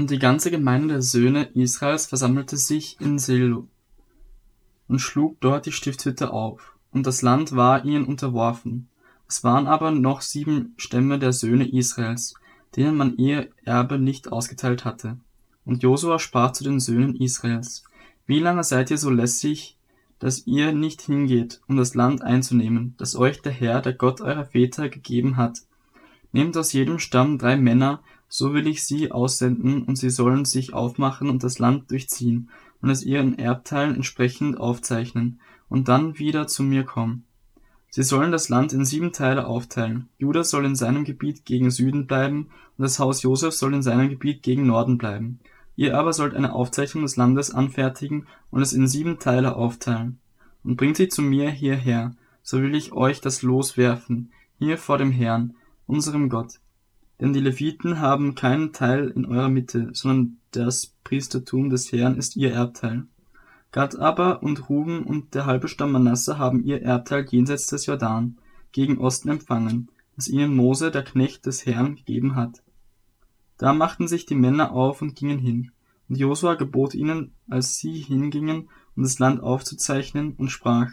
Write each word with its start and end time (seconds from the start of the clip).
Und 0.00 0.08
die 0.08 0.18
ganze 0.18 0.50
Gemeinde 0.50 0.94
der 0.94 1.02
Söhne 1.02 1.50
Israels 1.52 2.06
versammelte 2.06 2.56
sich 2.56 2.98
in 3.02 3.18
Silo 3.18 3.68
und 4.88 4.98
schlug 4.98 5.38
dort 5.40 5.66
die 5.66 5.72
Stiftshütte 5.72 6.32
auf, 6.32 6.74
und 6.90 7.06
das 7.06 7.20
Land 7.20 7.54
war 7.54 7.84
ihnen 7.84 8.06
unterworfen. 8.06 8.88
Es 9.28 9.44
waren 9.44 9.66
aber 9.66 9.90
noch 9.90 10.22
sieben 10.22 10.72
Stämme 10.78 11.18
der 11.18 11.34
Söhne 11.34 11.70
Israels, 11.70 12.32
denen 12.76 12.96
man 12.96 13.18
ihr 13.18 13.50
Erbe 13.66 13.98
nicht 13.98 14.32
ausgeteilt 14.32 14.86
hatte. 14.86 15.18
Und 15.66 15.82
Josua 15.82 16.18
sprach 16.18 16.52
zu 16.52 16.64
den 16.64 16.80
Söhnen 16.80 17.14
Israels, 17.14 17.84
Wie 18.24 18.38
lange 18.38 18.64
seid 18.64 18.90
ihr 18.90 18.96
so 18.96 19.10
lässig, 19.10 19.76
dass 20.18 20.46
ihr 20.46 20.72
nicht 20.72 21.02
hingeht, 21.02 21.60
um 21.68 21.76
das 21.76 21.94
Land 21.94 22.22
einzunehmen, 22.22 22.94
das 22.96 23.16
euch 23.16 23.42
der 23.42 23.52
Herr, 23.52 23.82
der 23.82 23.92
Gott 23.92 24.22
eurer 24.22 24.46
Väter, 24.46 24.88
gegeben 24.88 25.36
hat? 25.36 25.58
Nehmt 26.32 26.56
aus 26.56 26.72
jedem 26.72 26.98
Stamm 26.98 27.36
drei 27.36 27.58
Männer 27.58 28.02
so 28.32 28.54
will 28.54 28.68
ich 28.68 28.86
sie 28.86 29.10
aussenden, 29.10 29.82
und 29.82 29.96
sie 29.96 30.08
sollen 30.08 30.44
sich 30.44 30.72
aufmachen 30.72 31.28
und 31.28 31.42
das 31.42 31.58
Land 31.58 31.90
durchziehen 31.90 32.48
und 32.80 32.88
es 32.88 33.04
ihren 33.04 33.38
Erbteilen 33.38 33.96
entsprechend 33.96 34.58
aufzeichnen 34.58 35.40
und 35.68 35.88
dann 35.88 36.18
wieder 36.18 36.46
zu 36.46 36.62
mir 36.62 36.84
kommen. 36.84 37.24
Sie 37.90 38.04
sollen 38.04 38.30
das 38.30 38.48
Land 38.48 38.72
in 38.72 38.84
sieben 38.84 39.12
Teile 39.12 39.48
aufteilen. 39.48 40.08
Judah 40.16 40.44
soll 40.44 40.64
in 40.64 40.76
seinem 40.76 41.02
Gebiet 41.02 41.44
gegen 41.44 41.72
Süden 41.72 42.06
bleiben 42.06 42.50
und 42.78 42.82
das 42.84 43.00
Haus 43.00 43.22
Josef 43.22 43.52
soll 43.52 43.74
in 43.74 43.82
seinem 43.82 44.08
Gebiet 44.08 44.44
gegen 44.44 44.64
Norden 44.64 44.96
bleiben. 44.96 45.40
Ihr 45.74 45.98
aber 45.98 46.12
sollt 46.12 46.34
eine 46.34 46.52
Aufzeichnung 46.52 47.02
des 47.02 47.16
Landes 47.16 47.50
anfertigen 47.50 48.28
und 48.50 48.62
es 48.62 48.72
in 48.72 48.86
sieben 48.86 49.18
Teile 49.18 49.56
aufteilen. 49.56 50.20
Und 50.62 50.76
bringt 50.76 50.98
sie 50.98 51.08
zu 51.08 51.20
mir 51.20 51.50
hierher, 51.50 52.14
so 52.44 52.62
will 52.62 52.76
ich 52.76 52.92
euch 52.92 53.20
das 53.20 53.42
Los 53.42 53.76
werfen, 53.76 54.30
hier 54.58 54.78
vor 54.78 54.98
dem 54.98 55.10
Herrn, 55.10 55.54
unserem 55.86 56.28
Gott. 56.28 56.60
Denn 57.20 57.34
die 57.34 57.40
Leviten 57.40 58.00
haben 58.00 58.34
keinen 58.34 58.72
Teil 58.72 59.08
in 59.08 59.26
eurer 59.26 59.50
Mitte, 59.50 59.90
sondern 59.92 60.38
das 60.52 60.94
Priestertum 61.04 61.68
des 61.68 61.92
Herrn 61.92 62.16
ist 62.16 62.34
ihr 62.34 62.52
Erbteil. 62.52 63.04
Gad 63.72 63.96
aber 63.96 64.42
und 64.42 64.70
Ruben 64.70 65.04
und 65.04 65.34
der 65.34 65.44
halbe 65.44 65.68
Stamm 65.68 65.92
Manasse 65.92 66.38
haben 66.38 66.64
ihr 66.64 66.82
Erbteil 66.82 67.26
jenseits 67.30 67.66
des 67.66 67.86
Jordan, 67.86 68.38
gegen 68.72 68.98
Osten 68.98 69.28
empfangen, 69.28 69.90
das 70.16 70.28
ihnen 70.28 70.56
Mose, 70.56 70.90
der 70.90 71.04
Knecht 71.04 71.44
des 71.44 71.66
Herrn, 71.66 71.96
gegeben 71.96 72.36
hat. 72.36 72.62
Da 73.58 73.74
machten 73.74 74.08
sich 74.08 74.24
die 74.24 74.34
Männer 74.34 74.72
auf 74.72 75.02
und 75.02 75.14
gingen 75.14 75.38
hin. 75.38 75.72
Und 76.08 76.16
Josua 76.16 76.54
gebot 76.54 76.94
ihnen, 76.94 77.32
als 77.48 77.76
sie 77.76 77.98
hingingen, 77.98 78.70
um 78.96 79.02
das 79.02 79.18
Land 79.18 79.42
aufzuzeichnen, 79.42 80.32
und 80.36 80.48
sprach, 80.48 80.90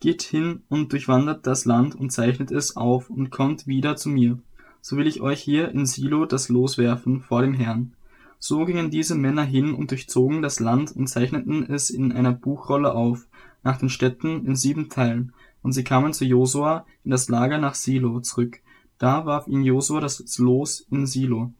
Geht 0.00 0.22
hin 0.22 0.62
und 0.68 0.92
durchwandert 0.92 1.46
das 1.46 1.64
Land 1.64 1.94
und 1.94 2.10
zeichnet 2.10 2.50
es 2.50 2.76
auf 2.76 3.08
und 3.08 3.30
kommt 3.30 3.66
wieder 3.66 3.96
zu 3.96 4.10
mir 4.10 4.38
so 4.86 4.96
will 4.96 5.08
ich 5.08 5.20
euch 5.20 5.40
hier 5.40 5.72
in 5.72 5.84
Silo 5.84 6.26
das 6.26 6.48
Los 6.48 6.78
werfen 6.78 7.20
vor 7.20 7.42
dem 7.42 7.54
Herrn. 7.54 7.94
So 8.38 8.64
gingen 8.64 8.88
diese 8.88 9.16
Männer 9.16 9.42
hin 9.42 9.74
und 9.74 9.90
durchzogen 9.90 10.42
das 10.42 10.60
Land 10.60 10.94
und 10.94 11.08
zeichneten 11.08 11.68
es 11.68 11.90
in 11.90 12.12
einer 12.12 12.30
Buchrolle 12.30 12.94
auf, 12.94 13.26
nach 13.64 13.78
den 13.78 13.88
Städten 13.88 14.46
in 14.46 14.54
sieben 14.54 14.88
Teilen, 14.88 15.32
und 15.60 15.72
sie 15.72 15.82
kamen 15.82 16.12
zu 16.12 16.24
Josua 16.24 16.86
in 17.02 17.10
das 17.10 17.28
Lager 17.28 17.58
nach 17.58 17.74
Silo 17.74 18.20
zurück. 18.20 18.60
Da 18.98 19.26
warf 19.26 19.48
ihn 19.48 19.64
Josua 19.64 19.98
das 19.98 20.38
Los 20.38 20.86
in 20.88 21.04
Silo 21.04 21.50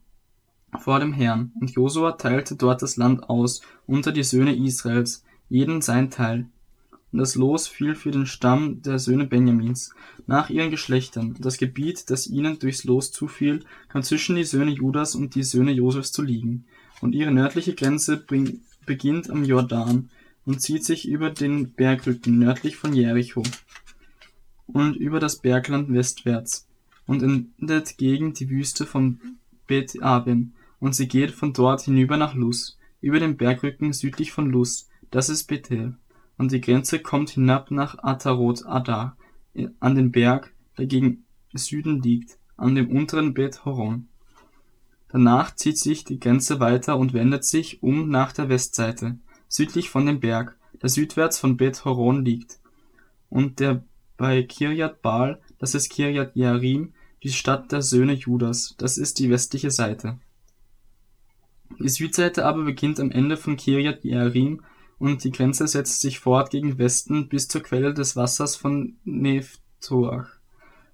vor 0.79 1.01
dem 1.01 1.11
Herrn, 1.11 1.51
und 1.59 1.71
Josua 1.71 2.13
teilte 2.13 2.55
dort 2.55 2.81
das 2.81 2.95
Land 2.95 3.29
aus 3.29 3.59
unter 3.87 4.13
die 4.13 4.23
Söhne 4.23 4.55
Israels, 4.55 5.25
jeden 5.49 5.81
sein 5.81 6.09
Teil, 6.09 6.45
und 7.11 7.19
das 7.19 7.35
Los 7.35 7.67
fiel 7.67 7.95
für 7.95 8.11
den 8.11 8.25
Stamm 8.25 8.81
der 8.81 8.99
Söhne 8.99 9.25
Benjamins, 9.25 9.93
nach 10.25 10.49
ihren 10.49 10.71
Geschlechtern, 10.71 11.35
das 11.39 11.57
Gebiet, 11.57 12.09
das 12.09 12.27
ihnen 12.27 12.59
durchs 12.59 12.83
Los 12.83 13.11
zufiel, 13.11 13.63
kam 13.87 14.03
zwischen 14.03 14.35
die 14.35 14.43
Söhne 14.43 14.71
Judas 14.71 15.15
und 15.15 15.35
die 15.35 15.43
Söhne 15.43 15.71
Josefs 15.71 16.11
zu 16.11 16.21
liegen, 16.21 16.65
und 17.01 17.15
ihre 17.15 17.31
nördliche 17.31 17.75
Grenze 17.75 18.25
beginnt 18.85 19.29
am 19.29 19.43
Jordan 19.45 20.09
und 20.45 20.61
zieht 20.61 20.83
sich 20.83 21.07
über 21.07 21.29
den 21.29 21.73
Bergrücken 21.73 22.39
nördlich 22.39 22.75
von 22.75 22.93
Jericho 22.93 23.43
und 24.65 24.95
über 24.95 25.19
das 25.19 25.37
Bergland 25.37 25.93
westwärts 25.93 26.67
und 27.05 27.23
endet 27.23 27.97
gegen 27.97 28.33
die 28.33 28.49
Wüste 28.49 28.85
von 28.85 29.19
Bet 29.65 30.01
Aven, 30.01 30.53
und 30.79 30.93
sie 30.93 31.07
geht 31.07 31.31
von 31.31 31.53
dort 31.53 31.81
hinüber 31.81 32.17
nach 32.17 32.35
Luz, 32.35 32.77
über 33.01 33.19
den 33.19 33.37
Bergrücken 33.37 33.93
südlich 33.93 34.31
von 34.31 34.49
Luz, 34.49 34.89
das 35.09 35.29
ist 35.29 35.45
Bethel 35.45 35.95
und 36.37 36.51
die 36.51 36.61
Grenze 36.61 36.99
kommt 36.99 37.31
hinab 37.31 37.71
nach 37.71 37.97
Atarot 38.03 38.65
Adar, 38.65 39.17
an 39.79 39.95
den 39.95 40.11
Berg, 40.11 40.53
der 40.77 40.85
gegen 40.85 41.25
Süden 41.53 42.01
liegt, 42.01 42.37
an 42.57 42.75
dem 42.75 42.89
unteren 42.89 43.33
Bet 43.33 43.65
Horon. 43.65 44.07
Danach 45.09 45.55
zieht 45.55 45.77
sich 45.77 46.03
die 46.03 46.19
Grenze 46.19 46.59
weiter 46.59 46.97
und 46.97 47.13
wendet 47.13 47.45
sich 47.45 47.81
um 47.81 48.09
nach 48.09 48.33
der 48.33 48.49
Westseite, 48.49 49.17
südlich 49.47 49.89
von 49.89 50.05
dem 50.05 50.19
Berg, 50.19 50.57
der 50.81 50.89
südwärts 50.89 51.39
von 51.39 51.57
Bet 51.57 51.85
Horon 51.85 52.23
liegt, 52.23 52.59
und 53.29 53.59
der 53.59 53.83
bei 54.17 54.43
Kirjat 54.43 55.01
Baal, 55.01 55.41
das 55.59 55.75
ist 55.75 55.89
Kirjat 55.89 56.35
Jearim, 56.35 56.93
die 57.23 57.31
Stadt 57.31 57.71
der 57.71 57.81
Söhne 57.81 58.13
Judas, 58.13 58.75
das 58.77 58.97
ist 58.97 59.19
die 59.19 59.29
westliche 59.29 59.71
Seite. 59.71 60.19
Die 61.79 61.89
Südseite 61.89 62.45
aber 62.45 62.63
beginnt 62.63 62.99
am 62.99 63.11
Ende 63.11 63.37
von 63.37 63.57
Kirjat 63.57 64.03
Jearim 64.03 64.61
und 64.99 65.23
die 65.23 65.31
Grenze 65.31 65.67
setzt 65.67 66.01
sich 66.01 66.19
fort 66.19 66.49
gegen 66.49 66.77
Westen 66.77 67.29
bis 67.29 67.47
zur 67.47 67.61
Quelle 67.61 67.93
des 67.93 68.15
Wassers 68.15 68.55
von 68.55 68.95
Nephtoach. 69.03 70.39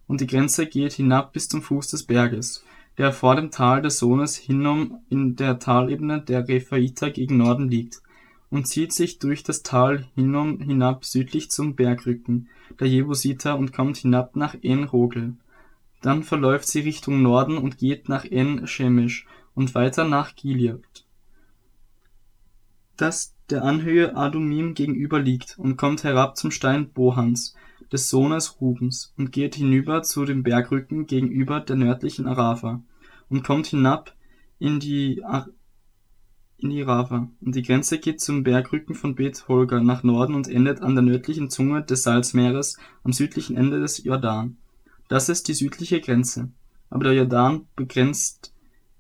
Und 0.08 0.22
die 0.22 0.28
Grenze 0.28 0.66
geht 0.68 0.94
hinab 0.94 1.34
bis 1.34 1.48
zum 1.48 1.62
Fuß 1.62 1.88
des 1.88 2.04
Berges, 2.04 2.64
der 2.98 3.14
vor 3.14 3.36
dem 3.36 3.52
Tal 3.52 3.82
des 3.82 4.00
Sohnes 4.00 4.36
Hinnom 4.36 5.00
in 5.10 5.36
der 5.36 5.60
Talebene 5.60 6.22
der 6.22 6.48
Rephaiter 6.48 7.12
gegen 7.12 7.38
Norden 7.38 7.70
liegt, 7.70 8.02
und 8.50 8.68
zieht 8.68 8.94
sich 8.94 9.18
durch 9.18 9.42
das 9.42 9.64
Tal 9.64 10.06
Hinnom 10.14 10.60
hinab 10.60 11.06
südlich 11.06 11.50
zum 11.50 11.76
Bergrücken 11.76 12.50
der 12.80 12.88
Jebusiter 12.88 13.58
und 13.58 13.74
kommt 13.74 13.98
hinab 13.98 14.36
nach 14.36 14.56
En 14.62 14.84
Rogel. 14.84 15.34
Dann 16.02 16.22
verläuft 16.22 16.68
sie 16.68 16.82
Richtung 16.82 17.24
Norden 17.24 17.58
und 17.58 17.78
geht 17.78 18.10
nach 18.10 18.26
En 18.26 18.68
Shemesh 18.68 19.26
und 19.56 19.74
weiter 19.74 20.04
nach 20.06 20.36
Gilead. 20.36 20.84
Das 22.98 23.36
der 23.50 23.64
Anhöhe 23.64 24.16
Adumim 24.16 24.74
gegenüber 24.74 25.20
liegt, 25.20 25.58
und 25.58 25.78
kommt 25.78 26.04
herab 26.04 26.38
zum 26.38 26.52
Stein 26.52 26.92
Bohans, 26.92 27.56
des 27.92 28.10
Sohnes 28.10 28.60
Rubens, 28.62 29.14
und 29.18 29.32
geht 29.32 29.56
hinüber 29.56 30.04
zu 30.04 30.26
dem 30.26 30.44
Bergrücken 30.44 31.06
gegenüber 31.06 31.60
der 31.60 31.76
nördlichen 31.76 32.28
Arafa, 32.28 32.82
und 33.30 33.44
kommt 33.44 33.68
hinab 33.68 34.16
in 34.60 34.80
die 34.80 35.24
Ar 35.24 35.48
in 36.58 36.70
die 36.70 36.82
Rava, 36.82 37.30
und 37.42 37.56
die 37.56 37.62
Grenze 37.62 38.00
geht 38.00 38.22
zum 38.22 38.44
Bergrücken 38.44 38.96
von 38.96 39.16
Bet 39.16 39.50
Holger 39.50 39.82
nach 39.82 40.04
Norden 40.04 40.34
und 40.34 40.48
endet 40.48 40.82
an 40.82 40.96
der 40.96 41.04
nördlichen 41.04 41.50
Zunge 41.50 41.84
des 41.84 42.04
Salzmeeres 42.04 42.78
am 43.04 43.12
südlichen 43.12 43.58
Ende 43.58 43.82
des 43.82 44.02
Jordan. 44.04 44.56
Das 45.10 45.28
ist 45.28 45.50
die 45.50 45.54
südliche 45.54 46.00
Grenze. 46.00 46.52
Aber 46.90 47.04
der 47.04 47.14
Jordan 47.14 47.68
begrenzt 47.76 48.54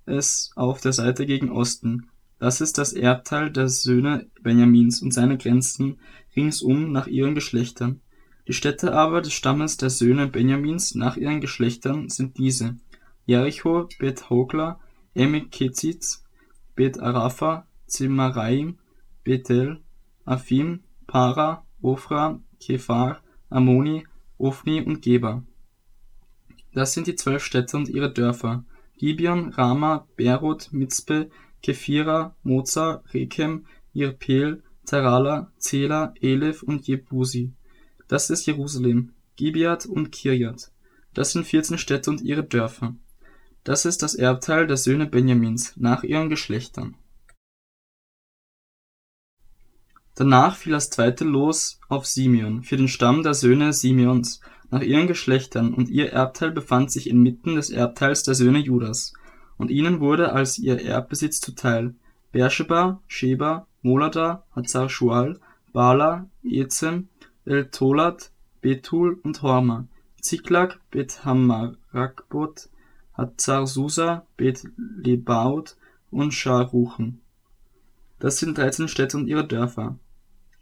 es 0.06 0.52
auf 0.56 0.82
der 0.82 0.92
Seite 0.92 1.26
gegen 1.26 1.50
Osten. 1.52 2.09
Das 2.44 2.59
ist 2.59 2.78
das 2.78 2.92
Erbteil 2.92 3.52
der 3.52 3.70
Söhne 3.70 4.30
Benjamins 4.42 5.02
und 5.02 5.14
seine 5.14 5.38
Grenzen 5.38 5.98
ringsum 6.36 6.92
nach 6.92 7.08
ihren 7.08 7.36
Geschlechtern. 7.36 8.02
Die 8.50 8.52
Städte 8.52 8.94
aber 8.94 9.22
des 9.22 9.31
Stammes 9.31 9.78
der 9.78 9.90
Söhne 9.90 10.28
Benjamins 10.28 10.94
nach 10.94 11.16
ihren 11.16 11.40
Geschlechtern 11.40 12.09
sind 12.09 12.38
diese: 12.38 12.76
Jericho, 13.26 13.88
Bet 13.98 14.30
Hogla, 14.30 14.82
Emek 15.16 15.52
Keziz, 15.52 16.26
Bet 16.76 17.00
Arapha, 17.00 17.66
Zemaraim, 17.88 18.78
Bethel, 19.24 19.80
Afim, 20.26 20.84
Para, 21.08 21.66
Ofra, 21.82 22.42
Kephar, 22.59 23.22
Ammoni, 23.50 24.06
Ophni 24.38 24.82
und 24.82 25.02
Geba. 25.02 25.44
Das 26.74 26.92
sind 26.92 27.08
die 27.08 27.16
zwölf 27.16 27.42
Städte 27.46 27.78
und 27.78 27.88
ihre 27.88 28.12
Dörfer: 28.12 28.66
Gibeon, 28.98 29.53
Rama, 29.53 30.09
Beerot, 30.18 30.74
Mizpe, 30.74 31.29
Kephira, 31.64 32.36
Moza, 32.44 33.04
Rekem, 33.14 33.66
Jirpeel, 33.94 34.62
Tarala, 34.86 35.52
Zela, 35.58 36.14
Elef 36.22 36.62
und 36.62 36.86
Jebusi. 36.86 37.54
Das 38.10 38.30
ist 38.30 38.46
Jerusalem, 38.46 39.14
Gibeat 39.38 39.86
und 39.86 40.12
Kirjat. 40.12 40.72
Das 41.14 41.32
sind 41.32 41.48
14 41.48 41.78
Städte 41.78 42.10
und 42.10 42.22
ihre 42.22 42.44
Dörfer. 42.44 42.96
Das 43.64 43.86
ist 43.86 44.04
das 44.04 44.14
Erbteil 44.14 44.68
der 44.68 44.76
Söhne 44.76 45.06
Benjamins 45.06 45.74
nach 45.78 46.04
ihren 46.04 46.30
Geschlechtern. 46.30 46.98
Danach 50.16 50.58
fiel 50.58 50.74
das 50.74 50.90
zweite 50.90 51.24
Los 51.24 51.80
auf 51.88 52.06
Simeon 52.06 52.64
für 52.64 52.78
den 52.78 52.90
Stamm 52.90 53.24
der 53.24 53.34
Söhne 53.34 53.72
Simeons 53.72 54.42
nach 54.70 54.82
ihren 54.82 55.08
Geschlechtern 55.08 55.74
und 55.74 55.90
ihr 55.90 56.12
Erbteil 56.12 56.52
befand 56.52 56.92
sich 56.92 57.10
inmitten 57.10 57.56
des 57.56 57.70
Erbteils 57.70 58.24
der 58.24 58.36
Söhne 58.36 58.60
Judas 58.60 59.14
und 59.58 59.72
ihnen 59.72 60.00
wurde 60.00 60.34
als 60.34 60.58
ihr 60.58 60.82
Erbbesitz 60.82 61.40
zuteil 61.41 61.96
Beersheba, 62.32 63.00
Sheba, 63.08 63.67
Molada, 63.82 64.44
Hazar-Schual, 64.55 65.40
Bala, 65.72 66.28
Ezem, 66.44 67.09
El-Tolat, 67.46 68.32
Betul 68.61 69.20
und 69.23 69.41
Horma, 69.41 69.88
Ziklag, 70.22 70.79
Bet 70.90 71.26
Hamarakbot, 71.26 72.70
Hazar-Susa, 73.17 74.26
Bet 74.38 74.64
Lebaot 74.78 75.76
und 76.09 76.34
Scharuchen. 76.34 77.22
Das 78.20 78.38
sind 78.38 78.58
13 78.58 78.88
Städte 78.88 79.17
und 79.17 79.28
ihre 79.28 79.46
Dörfer. 79.46 80.00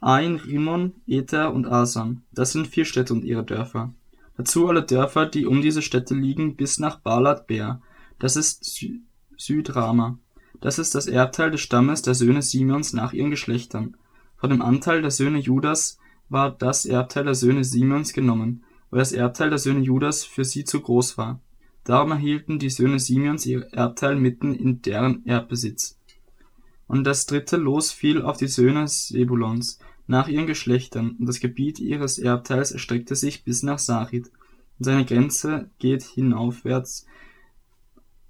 Ain, 0.02 0.38
Rimon, 0.38 0.94
Ether 1.06 1.54
und 1.54 1.68
Asan. 1.68 2.24
Das 2.32 2.52
sind 2.54 2.68
vier 2.68 2.86
Städte 2.86 3.14
und 3.14 3.24
ihre 3.24 3.44
Dörfer. 3.44 3.94
Dazu 4.36 4.68
alle 4.68 4.82
Dörfer, 4.82 5.28
die 5.28 5.46
um 5.46 5.62
diese 5.62 5.84
Städte 5.84 6.16
liegen, 6.16 6.56
bis 6.56 6.80
nach 6.80 7.00
Balat 7.00 7.46
Beer. 7.46 7.82
Das 8.22 8.36
ist 8.36 8.66
Sü 8.66 9.00
Südrama. 9.36 10.20
Das 10.60 10.78
ist 10.78 10.94
das 10.94 11.08
Erbteil 11.08 11.50
des 11.50 11.62
Stammes 11.62 12.04
der 12.04 12.14
Söhne 12.14 12.44
Simeons 12.44 12.94
nach 12.94 13.14
ihren 13.14 13.32
Geschlechtern. 13.32 13.98
Von 14.38 14.52
dem 14.52 14.62
Anteil 14.62 15.02
der 15.02 15.10
Söhne 15.10 15.40
Judas 15.40 15.98
war 16.30 16.52
das 16.52 16.86
Erbteil 16.86 17.24
der 17.24 17.34
Söhne 17.34 17.64
Simeons 17.64 18.14
genommen, 18.14 18.64
weil 18.92 19.00
das 19.00 19.12
Erbteil 19.12 19.50
der 19.50 19.58
Söhne 19.58 19.80
Judas 19.80 20.24
für 20.24 20.46
sie 20.46 20.66
zu 20.66 20.82
groß 20.82 21.18
war. 21.18 21.40
Darum 21.84 22.12
erhielten 22.12 22.60
die 22.60 22.70
Söhne 22.70 23.00
Simeons 23.00 23.48
ihr 23.48 23.64
Erbteil 23.74 24.16
mitten 24.18 24.54
in 24.54 24.84
deren 24.84 25.26
Erbbesitz. 25.26 25.98
Und 26.86 27.06
das 27.06 27.26
dritte 27.26 27.58
Los 27.58 27.92
fiel 27.92 28.22
auf 28.22 28.38
die 28.38 28.48
Söhne 28.48 28.88
Sebulons 28.88 29.80
nach 30.06 30.28
ihren 30.28 30.46
Geschlechtern, 30.46 31.16
und 31.20 31.26
das 31.26 31.40
Gebiet 31.40 31.80
ihres 31.80 32.20
Erbteils 32.20 32.72
erstreckte 32.72 33.16
sich 33.16 33.44
bis 33.44 33.64
nach 33.64 33.80
Sarid, 33.80 34.28
und 34.78 34.86
seine 34.86 35.06
Grenze 35.06 35.72
geht 35.80 36.04
hinaufwärts, 36.04 37.08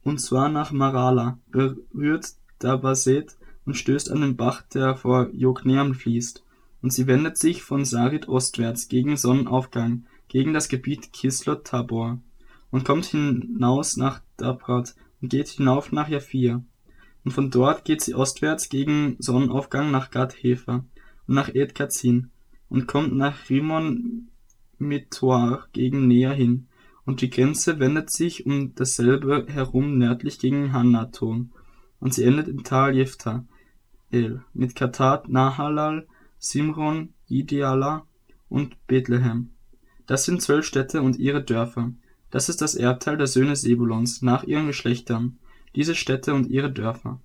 und 0.04 0.20
zwar 0.20 0.50
nach 0.50 0.72
Marala, 0.72 1.40
berührt 1.52 2.34
Dabaset 2.60 3.38
und 3.66 3.76
stößt 3.76 4.12
an 4.12 4.22
den 4.22 4.36
Bach, 4.36 4.64
der 4.74 4.96
vor 4.96 5.30
Jokneam 5.34 5.94
fließt, 5.94 6.44
und 6.82 6.92
sie 6.92 7.08
wendet 7.08 7.38
sich 7.38 7.62
von 7.64 7.86
Sarid 7.86 8.28
ostwärts 8.28 8.88
gegen 8.88 9.18
Sonnenaufgang, 9.18 10.06
gegen 10.28 10.54
das 10.54 10.70
Gebiet 10.70 11.14
Kislot 11.14 11.66
Tabor, 11.66 12.20
und 12.72 12.86
kommt 12.86 13.06
hinaus 13.06 13.98
nach 13.98 14.22
Dabrat 14.38 14.96
und 15.22 15.30
geht 15.30 15.50
hinauf 15.50 15.92
nach 15.92 16.08
Japhia. 16.08 16.64
Und 17.24 17.32
von 17.32 17.52
dort 17.52 17.86
geht 17.86 18.02
sie 18.02 18.16
ostwärts 18.16 18.70
gegen 18.70 19.16
Sonnenaufgang 19.20 19.92
nach 19.92 20.10
Gad 20.10 20.34
Hefer 20.42 20.86
und 21.28 21.36
nach 21.36 21.54
Ed 21.54 21.76
Kazin 21.76 22.32
und 22.70 22.88
kommt 22.88 23.14
nach 23.16 23.50
Rimon 23.50 24.30
Mitoar 24.80 25.68
gegen 25.74 26.08
Nea 26.08 26.32
hin, 26.32 26.68
und 27.06 27.22
die 27.22 27.30
Grenze 27.30 27.80
wendet 27.80 28.10
sich 28.10 28.46
um 28.46 28.76
dasselbe 28.76 29.48
herum 29.50 29.98
nördlich 29.98 30.40
gegen 30.40 30.74
Hanaton, 30.74 31.52
und 32.00 32.14
sie 32.14 32.24
endet 32.24 32.48
im 32.48 32.64
Tal 32.64 32.96
Jefta 32.96 33.46
El 34.12 34.44
mit 34.54 34.76
Katat 34.76 35.30
Nahalal, 35.30 36.08
Simron, 36.38 37.14
Ideala 37.28 38.06
und 38.50 38.76
Bethlehem. 38.88 39.52
Das 40.06 40.26
sind 40.26 40.42
zwölf 40.42 40.66
Städte 40.66 41.02
und 41.02 41.18
ihre 41.18 41.44
Dörfer. 41.44 41.94
Das 42.30 42.50
ist 42.50 42.62
das 42.62 42.76
Erbteil 42.76 43.18
der 43.18 43.28
Söhne 43.28 43.56
Sebulons 43.56 44.22
nach 44.22 44.44
ihren 44.44 44.68
Geschlechtern, 44.68 45.40
diese 45.76 45.96
Städte 45.96 46.34
und 46.34 46.48
ihre 46.50 46.72
Dörfer. 46.72 47.22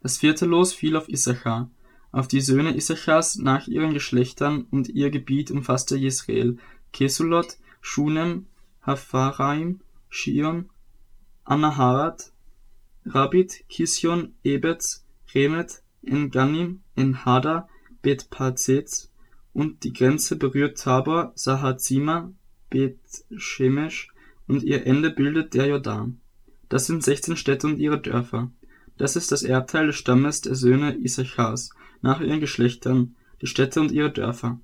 Das 0.00 0.18
vierte 0.18 0.46
Los 0.46 0.72
fiel 0.72 0.96
auf 0.96 1.08
Issachar, 1.08 1.70
auf 2.12 2.28
die 2.28 2.40
Söhne 2.40 2.76
Issachars 2.76 3.36
nach 3.36 3.66
ihren 3.68 3.92
Geschlechtern, 3.92 4.66
und 4.70 4.88
ihr 4.88 5.10
Gebiet 5.10 5.50
umfasste 5.50 5.96
Jesreel, 5.96 6.56
Kesulot, 6.92 7.58
Shunem, 7.80 8.46
Hapharaim, 8.86 9.80
Shion, 10.08 10.70
Anaharat, 11.44 12.32
Rabit, 13.06 13.64
Kision, 13.68 14.34
Ebetz, 14.44 15.04
Remet, 15.34 15.82
En-Ganim, 16.02 16.82
En-Hada, 16.96 17.68
Bet-Pazetz, 18.02 19.10
und 19.52 19.82
die 19.84 19.92
Grenze 19.92 20.36
berührt 20.36 20.78
Tabor, 20.78 21.32
Sahazima, 21.34 22.32
Bet-Shemesh, 22.70 24.08
und 24.46 24.62
ihr 24.62 24.86
Ende 24.86 25.10
bildet 25.10 25.54
der 25.54 25.66
Jordan. 25.66 26.20
Das 26.68 26.86
sind 26.86 27.02
16 27.02 27.36
Städte 27.36 27.66
und 27.66 27.78
ihre 27.78 28.00
Dörfer. 28.00 28.50
Das 28.96 29.16
ist 29.16 29.32
das 29.32 29.42
Erbteil 29.42 29.86
des 29.86 29.96
Stammes 29.96 30.40
der 30.40 30.54
Söhne 30.54 30.96
Issachars, 30.96 31.70
nach 32.02 32.20
ihren 32.20 32.40
Geschlechtern, 32.40 33.16
die 33.40 33.46
Städte 33.46 33.80
und 33.80 33.92
ihre 33.92 34.10
Dörfer. 34.10 34.60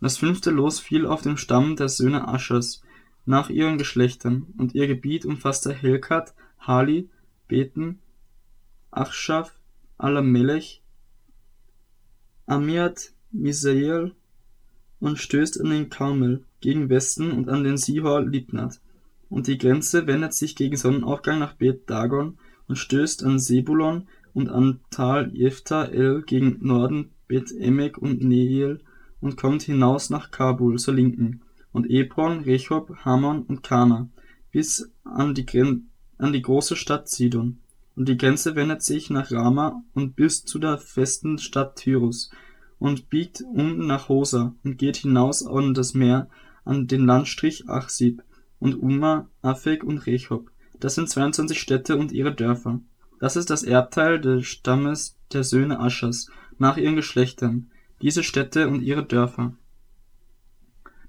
Das 0.00 0.16
fünfte 0.16 0.50
Los 0.50 0.80
fiel 0.80 1.06
auf 1.06 1.22
den 1.22 1.36
Stamm 1.36 1.76
der 1.76 1.88
Söhne 1.88 2.28
Aschers, 2.28 2.82
nach 3.26 3.50
ihren 3.50 3.78
Geschlechtern, 3.78 4.46
und 4.56 4.74
ihr 4.74 4.86
Gebiet 4.86 5.26
umfasste 5.26 5.72
Helkat, 5.72 6.34
Hali, 6.58 7.08
Beten, 7.48 7.98
Achschaf, 8.90 9.54
Alamelech, 9.98 10.82
Amiat, 12.46 13.12
Misael 13.30 14.14
und 14.98 15.18
stößt 15.18 15.60
an 15.60 15.70
den 15.70 15.90
Karmel 15.90 16.44
gegen 16.60 16.88
Westen 16.88 17.30
und 17.30 17.48
an 17.48 17.62
den 17.62 17.76
Sihor 17.76 18.22
Libnat. 18.22 18.80
Und 19.28 19.46
die 19.46 19.58
Grenze 19.58 20.06
wendet 20.06 20.34
sich 20.34 20.56
gegen 20.56 20.76
Sonnenaufgang 20.76 21.38
nach 21.38 21.54
Bet 21.54 21.88
Dagon 21.88 22.38
und 22.66 22.76
stößt 22.76 23.24
an 23.24 23.38
Sebulon 23.38 24.08
und 24.34 24.48
an 24.48 24.80
Tal 24.90 25.30
Jefta 25.34 25.84
El 25.84 26.22
gegen 26.22 26.58
Norden 26.60 27.10
Bet 27.28 27.52
Emek 27.52 27.98
und 27.98 28.22
Neiel 28.22 28.80
und 29.20 29.36
kommt 29.36 29.62
hinaus 29.62 30.10
nach 30.10 30.30
Kabul 30.30 30.78
zur 30.78 30.94
Linken 30.94 31.42
und 31.72 31.88
Ebron, 31.88 32.40
Rechob, 32.40 33.04
Hammon 33.04 33.42
und 33.42 33.62
Kana 33.62 34.08
bis 34.50 34.90
an 35.04 35.34
die, 35.34 35.46
Gren 35.46 35.90
an 36.18 36.32
die 36.32 36.42
große 36.42 36.76
Stadt 36.76 37.08
Sidon. 37.08 37.58
Und 37.96 38.08
die 38.08 38.16
Grenze 38.16 38.56
wendet 38.56 38.82
sich 38.82 39.10
nach 39.10 39.30
Rama 39.30 39.82
und 39.94 40.16
bis 40.16 40.44
zu 40.44 40.58
der 40.58 40.78
festen 40.78 41.38
Stadt 41.38 41.76
Tyrus 41.76 42.30
und 42.78 43.10
biegt 43.10 43.42
um 43.42 43.86
nach 43.86 44.08
Hosa 44.08 44.54
und 44.64 44.78
geht 44.78 44.96
hinaus 44.98 45.46
an 45.46 45.74
das 45.74 45.94
Meer 45.94 46.28
an 46.64 46.86
den 46.86 47.04
Landstrich 47.04 47.68
Achsib 47.68 48.22
und 48.58 48.80
Uma, 48.80 49.28
Afek 49.42 49.84
und 49.84 50.06
Rechob. 50.06 50.50
Das 50.78 50.94
sind 50.94 51.08
22 51.08 51.60
Städte 51.60 51.96
und 51.96 52.12
ihre 52.12 52.34
Dörfer. 52.34 52.80
Das 53.18 53.36
ist 53.36 53.50
das 53.50 53.62
Erbteil 53.62 54.20
des 54.20 54.46
Stammes 54.46 55.18
der 55.32 55.44
Söhne 55.44 55.80
Aschers 55.80 56.30
nach 56.58 56.76
ihren 56.76 56.96
Geschlechtern, 56.96 57.69
diese 58.02 58.22
Städte 58.22 58.68
und 58.68 58.82
ihre 58.82 59.04
Dörfer. 59.04 59.54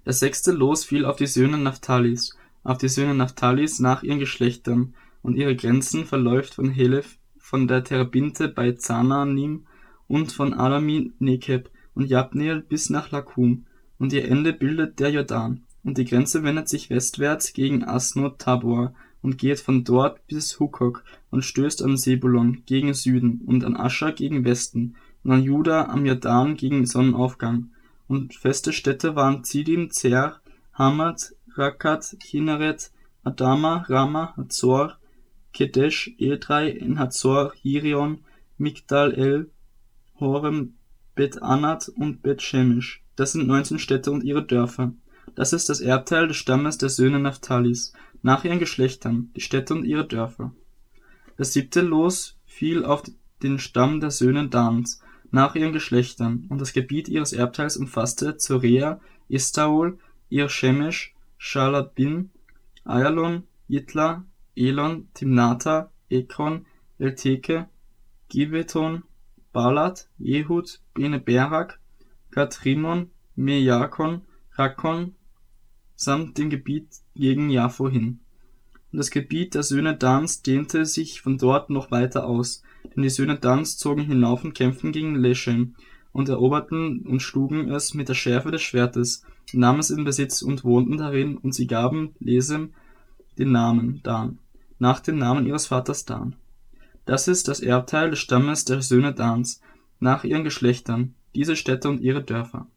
Das 0.03 0.19
sechste 0.19 0.51
Los 0.51 0.83
fiel 0.83 1.05
auf 1.05 1.15
die 1.15 1.27
Söhne 1.27 1.57
Naphtalis, 1.57 2.35
auf 2.63 2.77
die 2.77 2.89
Söhne 2.89 3.13
Naphtalis 3.13 3.79
nach 3.79 4.03
ihren 4.03 4.19
Geschlechtern, 4.19 4.93
und 5.21 5.35
ihre 5.35 5.55
Grenzen 5.55 6.05
verläuft 6.05 6.55
von 6.55 6.69
Helef, 6.69 7.17
von 7.37 7.67
der 7.67 7.83
Terebinte 7.83 8.47
bei 8.47 8.71
Zananim 8.71 9.67
und 10.07 10.31
von 10.31 10.53
Alami 10.53 11.13
Nekeb 11.19 11.69
und 11.93 12.05
Jabneel 12.05 12.61
bis 12.61 12.89
nach 12.89 13.11
Lakum, 13.11 13.65
und 13.99 14.13
ihr 14.13 14.27
Ende 14.27 14.51
bildet 14.51 14.99
der 14.99 15.11
Jordan, 15.11 15.63
und 15.83 15.97
die 15.97 16.05
Grenze 16.05 16.43
wendet 16.43 16.69
sich 16.69 16.89
westwärts 16.89 17.53
gegen 17.53 17.83
Asnot 17.83 18.39
Tabor 18.39 18.93
und 19.21 19.37
geht 19.37 19.59
von 19.59 19.83
dort 19.83 20.25
bis 20.27 20.59
Hukok 20.59 21.03
und 21.29 21.45
stößt 21.45 21.83
an 21.83 21.97
Sebulon 21.97 22.63
gegen 22.65 22.93
Süden 22.93 23.41
und 23.45 23.63
an 23.63 23.77
Ascher 23.77 24.11
gegen 24.11 24.43
Westen 24.43 24.95
an 25.23 25.43
Juda 25.43 25.85
am 25.85 26.05
Jordan 26.05 26.57
gegen 26.57 26.85
Sonnenaufgang. 26.85 27.69
Und 28.07 28.33
feste 28.33 28.73
Städte 28.73 29.15
waren 29.15 29.43
Zidim, 29.43 29.91
Zer, 29.91 30.41
Hamad, 30.73 31.35
Rakat, 31.55 32.17
Kinneret, 32.19 32.91
Adama, 33.23 33.85
Rama, 33.87 34.33
Hazor, 34.35 34.97
Kedesh, 35.53 36.13
Edrei, 36.17 36.69
in 36.69 36.97
Hazor, 36.97 37.53
Hirion, 37.61 38.19
Migdal 38.57 39.13
El, 39.13 39.49
Horem, 40.19 40.73
Bet 41.15 41.41
Anat 41.41 41.89
und 41.89 42.21
Bet 42.21 42.41
Shemesh. 42.41 43.03
Das 43.15 43.33
sind 43.33 43.47
19 43.47 43.79
Städte 43.79 44.11
und 44.11 44.23
ihre 44.23 44.43
Dörfer. 44.43 44.93
Das 45.35 45.53
ist 45.53 45.69
das 45.69 45.81
Erbteil 45.81 46.27
des 46.27 46.37
Stammes 46.37 46.77
der 46.77 46.89
Söhne 46.89 47.19
Naphtalis, 47.19 47.93
nach 48.21 48.43
ihren 48.43 48.59
Geschlechtern, 48.59 49.31
die 49.35 49.41
Städte 49.41 49.73
und 49.73 49.85
ihre 49.85 50.07
Dörfer. 50.07 50.53
Das 51.37 51.53
siebte 51.53 51.81
Los 51.81 52.37
fiel 52.45 52.85
auf 52.85 53.03
den 53.41 53.59
Stamm 53.59 53.99
der 53.99 54.11
Söhne 54.11 54.47
Dans, 54.47 55.01
nach 55.31 55.55
ihren 55.55 55.73
Geschlechtern, 55.73 56.45
und 56.49 56.59
das 56.59 56.73
Gebiet 56.73 57.07
ihres 57.07 57.33
Erbteils 57.33 57.77
umfasste 57.77 58.37
Zorea, 58.37 58.99
Istaol, 59.29 59.97
Ir-Shemesh, 60.29 61.15
Schalabin, 61.37 62.29
Ayalon, 62.83 63.43
Jitla, 63.67 64.25
Elon, 64.55 65.07
Timnata, 65.13 65.91
Ekron, 66.09 66.65
Elteke, 66.99 67.67
Gibeton, 68.29 69.03
Balat, 69.53 70.09
Jehud, 70.17 70.81
Bene 70.93 71.19
Berak, 71.19 71.79
Gatrimon, 72.31 73.09
Mejakon, 73.35 74.21
Rakkon 74.53 75.15
samt 75.95 76.37
dem 76.37 76.49
Gebiet 76.49 76.87
gegen 77.15 77.49
Jaffo 77.49 77.89
hin. 77.89 78.19
Und 78.91 78.97
das 78.97 79.11
Gebiet 79.11 79.55
der 79.55 79.63
Söhne 79.63 79.95
Dans 79.95 80.41
dehnte 80.41 80.85
sich 80.85 81.21
von 81.21 81.37
dort 81.37 81.69
noch 81.69 81.91
weiter 81.91 82.25
aus, 82.25 82.63
denn 82.83 83.03
die 83.03 83.09
Söhne 83.09 83.37
Dans 83.37 83.77
zogen 83.77 84.03
hinauf 84.03 84.43
und 84.43 84.53
kämpften 84.53 84.91
gegen 84.91 85.15
Leshem 85.15 85.75
und 86.11 86.29
eroberten 86.29 87.05
und 87.05 87.21
schlugen 87.21 87.69
es 87.71 87.93
mit 87.93 88.09
der 88.09 88.13
Schärfe 88.13 88.51
des 88.51 88.61
Schwertes, 88.61 89.23
nahmen 89.53 89.79
es 89.79 89.89
in 89.89 90.03
Besitz 90.03 90.41
und 90.41 90.63
wohnten 90.63 90.97
darin, 90.97 91.37
und 91.37 91.53
sie 91.53 91.67
gaben 91.67 92.15
Lesem 92.19 92.73
den 93.37 93.51
Namen 93.51 94.01
Dan, 94.03 94.39
nach 94.79 94.99
dem 94.99 95.17
Namen 95.17 95.45
ihres 95.47 95.67
Vaters 95.67 96.05
Dan. 96.05 96.35
Das 97.05 97.27
ist 97.27 97.47
das 97.47 97.61
Erbteil 97.61 98.09
des 98.09 98.19
Stammes 98.19 98.65
der 98.65 98.81
Söhne 98.81 99.13
Dans, 99.13 99.61
nach 99.99 100.23
ihren 100.23 100.43
Geschlechtern, 100.43 101.15
diese 101.35 101.55
Städte 101.55 101.89
und 101.89 102.01
ihre 102.01 102.23
Dörfer. 102.23 102.67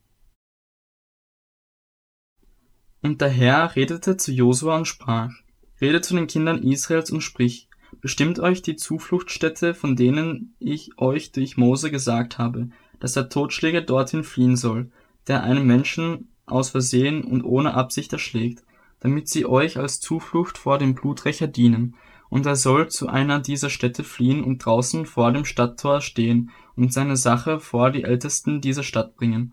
Und 3.02 3.20
der 3.20 3.28
Herr 3.28 3.76
redete 3.76 4.16
zu 4.16 4.32
Josua 4.32 4.78
und 4.78 4.86
sprach, 4.86 5.32
Rede 5.80 6.00
zu 6.00 6.14
den 6.14 6.26
Kindern 6.26 6.62
Israels 6.62 7.10
und 7.10 7.20
sprich, 7.20 7.68
Bestimmt 8.00 8.38
euch 8.38 8.62
die 8.62 8.76
Zufluchtsstätte, 8.76 9.74
von 9.74 9.96
denen 9.96 10.54
ich 10.58 10.98
euch 10.98 11.32
durch 11.32 11.56
Mose 11.56 11.90
gesagt 11.90 12.38
habe, 12.38 12.68
dass 13.00 13.14
der 13.14 13.28
Totschläger 13.28 13.80
dorthin 13.80 14.24
fliehen 14.24 14.56
soll, 14.56 14.90
der 15.26 15.42
einen 15.42 15.66
Menschen 15.66 16.28
aus 16.46 16.70
Versehen 16.70 17.24
und 17.24 17.42
ohne 17.42 17.74
Absicht 17.74 18.12
erschlägt, 18.12 18.64
damit 19.00 19.28
sie 19.28 19.46
euch 19.46 19.78
als 19.78 20.00
Zuflucht 20.00 20.58
vor 20.58 20.78
dem 20.78 20.94
Bluträcher 20.94 21.46
dienen. 21.46 21.94
Und 22.30 22.46
er 22.46 22.56
soll 22.56 22.88
zu 22.88 23.08
einer 23.08 23.38
dieser 23.38 23.70
Städte 23.70 24.02
fliehen 24.02 24.42
und 24.42 24.64
draußen 24.64 25.06
vor 25.06 25.30
dem 25.32 25.44
Stadttor 25.44 26.00
stehen 26.00 26.50
und 26.76 26.92
seine 26.92 27.16
Sache 27.16 27.60
vor 27.60 27.90
die 27.90 28.04
Ältesten 28.04 28.60
dieser 28.60 28.82
Stadt 28.82 29.16
bringen. 29.16 29.52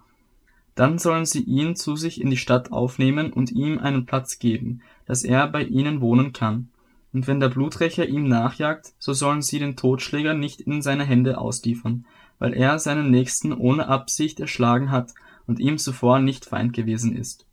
Dann 0.75 0.97
sollen 0.97 1.25
sie 1.25 1.43
ihn 1.43 1.75
zu 1.75 1.95
sich 1.95 2.21
in 2.21 2.29
die 2.29 2.37
Stadt 2.37 2.71
aufnehmen 2.71 3.33
und 3.33 3.51
ihm 3.51 3.77
einen 3.77 4.05
Platz 4.05 4.39
geben, 4.39 4.81
dass 5.05 5.23
er 5.23 5.47
bei 5.47 5.63
ihnen 5.63 6.01
wohnen 6.01 6.33
kann. 6.33 6.69
Und 7.13 7.27
wenn 7.27 7.39
der 7.39 7.49
Bluträcher 7.49 8.07
ihm 8.07 8.27
nachjagt, 8.27 8.93
so 8.97 9.13
sollen 9.13 9.41
sie 9.41 9.59
den 9.59 9.75
Totschläger 9.75 10.33
nicht 10.33 10.61
in 10.61 10.81
seine 10.81 11.03
Hände 11.03 11.37
ausliefern, 11.37 12.05
weil 12.39 12.53
er 12.53 12.79
seinen 12.79 13.11
Nächsten 13.11 13.53
ohne 13.53 13.87
Absicht 13.87 14.39
erschlagen 14.39 14.91
hat 14.91 15.13
und 15.45 15.59
ihm 15.59 15.77
zuvor 15.77 16.19
nicht 16.19 16.45
Feind 16.45 16.73
gewesen 16.73 17.15
ist. 17.15 17.45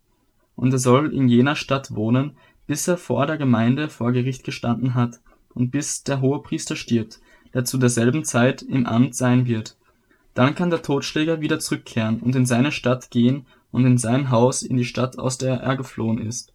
Und 0.55 0.73
er 0.73 0.79
soll 0.79 1.13
in 1.13 1.29
jener 1.29 1.57
Stadt 1.57 1.95
wohnen, 1.95 2.37
bis 2.67 2.87
er 2.87 2.99
vor 2.99 3.27
der 3.27 3.37
Gemeinde 3.37 3.89
vor 3.89 4.13
Gericht 4.13 4.45
gestanden 4.45 4.95
hat 4.95 5.21
und 5.55 5.71
bis 5.71 6.05
der 6.05 6.21
Hohepriester 6.21 6.77
stirbt, 6.77 7.21
der 7.55 7.65
zu 7.65 7.79
derselben 7.79 8.25
Zeit 8.25 8.63
im 8.63 8.87
Amt 8.87 9.15
sein 9.15 9.47
wird. 9.47 9.77
Dann 10.35 10.55
kann 10.55 10.71
der 10.71 10.83
Totschläger 10.83 11.41
wieder 11.41 11.59
zurückkehren 11.59 12.21
und 12.21 12.37
in 12.37 12.47
seine 12.47 12.71
Stadt 12.71 13.11
gehen 13.11 13.47
und 13.73 13.85
in 13.85 13.99
sein 13.99 14.31
Haus 14.31 14.63
in 14.63 14.77
die 14.77 14.85
Stadt, 14.85 15.19
aus 15.19 15.39
der 15.39 15.57
er 15.57 15.77
geflohen 15.77 16.19
ist. 16.19 16.53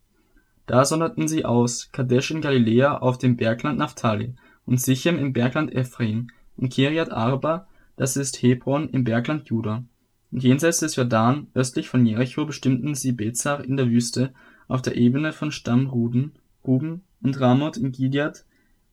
Da 0.65 0.85
sonderten 0.85 1.27
sie 1.27 1.45
aus, 1.45 1.91
Kadesh 1.91 2.31
in 2.31 2.41
Galiläa 2.41 2.97
auf 2.97 3.17
dem 3.17 3.35
Bergland 3.35 3.79
Naphtali 3.79 4.33
und 4.65 4.79
Sichem 4.79 5.19
im 5.19 5.33
Bergland 5.33 5.73
Ephraim 5.73 6.29
und 6.55 6.71
Kiriat 6.71 7.11
Arba, 7.11 7.67
das 7.97 8.15
ist 8.15 8.41
Hebron 8.41 8.89
im 8.89 9.03
Bergland 9.03 9.49
Juda. 9.49 9.83
Und 10.31 10.43
jenseits 10.43 10.79
des 10.79 10.95
Jordan, 10.95 11.47
östlich 11.53 11.89
von 11.89 12.05
Jericho, 12.05 12.45
bestimmten 12.45 12.95
sie 12.95 13.11
Bezar 13.11 13.63
in 13.63 13.77
der 13.77 13.89
Wüste 13.89 14.33
auf 14.67 14.81
der 14.81 14.95
Ebene 14.95 15.33
von 15.33 15.51
Stamm 15.51 15.87
Ruden, 15.87 16.31
Ruben 16.65 17.03
und 17.21 17.39
Ramoth 17.39 17.77
in 17.77 17.91
Gilead 17.91 18.45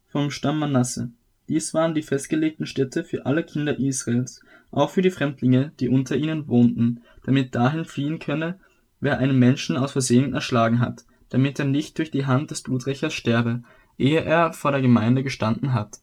vom 0.09 0.31
Stamm 0.31 0.59
Manasse. 0.59 1.11
Dies 1.49 1.73
waren 1.73 1.95
die 1.95 2.03
festgelegten 2.03 2.67
Städte 2.67 3.05
für 3.05 3.27
alle 3.27 3.43
Kinder 3.43 3.79
Israels, 3.79 4.43
auch 4.71 4.91
für 4.91 5.03
die 5.03 5.11
Fremdlinge, 5.11 5.73
die 5.81 5.89
unter 5.89 6.17
ihnen 6.17 6.47
wohnten, 6.49 7.03
damit 7.25 7.55
dahin 7.55 7.85
fliehen 7.85 8.19
könne, 8.19 8.59
wer 9.01 9.19
einen 9.19 9.39
Menschen 9.39 9.77
aus 9.77 9.93
Versehen 9.93 10.35
erschlagen 10.35 10.81
hat, 10.81 11.05
damit 11.31 11.59
er 11.59 11.65
nicht 11.65 11.99
durch 11.99 12.11
die 12.11 12.27
Hand 12.27 12.51
des 12.51 12.63
Bluträchers 12.63 13.15
sterbe, 13.15 13.63
ehe 13.99 14.21
er 14.21 14.53
vor 14.53 14.73
der 14.73 14.83
Gemeinde 14.83 15.23
gestanden 15.23 15.73
hat. 15.73 16.01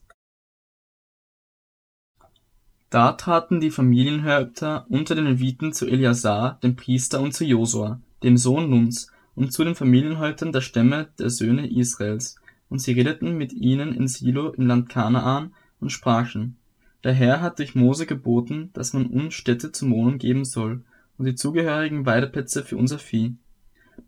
Da 2.90 3.12
traten 3.12 3.60
die 3.60 3.70
Familienhäupter 3.70 4.86
unter 4.88 5.14
den 5.14 5.26
Leviten 5.26 5.72
zu 5.72 5.86
Eleazar, 5.86 6.58
dem 6.62 6.74
Priester, 6.74 7.20
und 7.20 7.34
zu 7.34 7.44
Josua, 7.44 8.00
dem 8.22 8.36
Sohn 8.36 8.70
Nuns, 8.70 9.12
und 9.34 9.52
zu 9.52 9.62
den 9.62 9.74
Familienhäuptern 9.74 10.52
der 10.52 10.62
Stämme 10.62 11.08
der 11.18 11.30
Söhne 11.30 11.70
Israels, 11.70 12.36
und 12.70 12.80
sie 12.80 12.92
redeten 12.92 13.36
mit 13.36 13.52
ihnen 13.52 13.94
in 13.94 14.08
Silo 14.08 14.50
im 14.50 14.66
Land 14.66 14.88
Kanaan 14.88 15.54
und 15.80 15.90
sprachen, 15.90 16.56
der 17.04 17.12
Herr 17.12 17.40
hat 17.40 17.58
durch 17.58 17.74
Mose 17.74 18.06
geboten, 18.06 18.70
dass 18.72 18.92
man 18.92 19.06
uns 19.06 19.34
Städte 19.34 19.70
zum 19.70 19.92
Wohnen 19.92 20.18
geben 20.18 20.44
soll 20.44 20.82
und 21.16 21.26
die 21.26 21.34
zugehörigen 21.34 22.06
Weideplätze 22.06 22.64
für 22.64 22.76
unser 22.76 22.98
Vieh. 22.98 23.36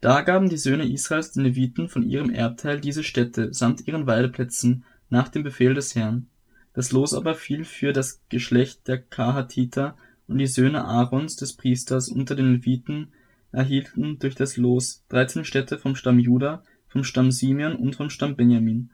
Da 0.00 0.23
gaben 0.23 0.49
die 0.49 0.57
Söhne 0.57 0.90
Israels 0.90 1.33
den 1.33 1.45
Leviten 1.45 1.88
von 1.88 2.02
ihrem 2.02 2.30
Erbteil 2.30 2.80
diese 2.80 3.04
Städte 3.04 3.52
samt 3.52 3.87
ihren 3.87 4.07
Weideplätzen 4.07 4.85
nach 5.11 5.28
dem 5.28 5.42
Befehl 5.42 5.75
des 5.75 5.95
Herrn. 5.95 6.26
Das 6.73 6.92
Los 6.92 7.12
aber 7.12 7.35
fiel 7.35 7.64
für 7.64 7.92
das 7.92 8.23
Geschlecht 8.28 8.88
der 8.88 8.99
Kahatiter 8.99 9.97
und 10.26 10.38
die 10.38 10.47
Söhne 10.47 10.85
Aarons 10.85 11.37
des 11.37 11.54
Priesters 11.54 12.09
unter 12.09 12.35
den 12.35 12.52
Leviten 12.52 13.09
erhielten 13.52 14.19
durch 14.21 14.35
das 14.35 14.57
Los 14.57 15.04
dreizehn 15.09 15.45
Städte 15.45 15.78
vom 15.78 15.97
Stamm 15.97 16.19
Juda, 16.19 16.62
vom 16.88 17.04
Stamm 17.04 17.30
Simeon 17.30 17.76
und 17.76 17.97
vom 17.97 18.09
Stamm 18.09 18.37
Benjamin. 18.37 18.90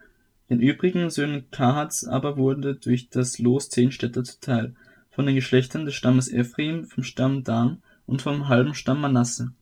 Den 0.49 0.61
übrigen 0.61 1.11
Söhnen 1.11 1.51
Kahats 1.51 2.07
aber 2.07 2.37
wurde 2.37 2.75
durch 2.75 3.11
das 3.11 3.39
Los 3.39 3.69
zehn 3.69 3.93
Städte 3.93 4.23
zuteil, 4.23 4.75
von 5.11 5.27
den 5.27 5.35
Geschlechtern 5.35 5.85
des 5.85 5.95
Stammes 5.95 6.33
Ephraim, 6.33 6.85
vom 6.85 7.05
Stamm 7.05 7.45
Dan 7.45 7.83
und 8.07 8.23
vom 8.23 8.49
halben 8.49 8.75
Stamm 8.75 9.01
Manasse. 9.01 9.53